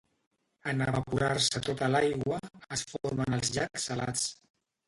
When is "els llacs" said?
3.41-3.89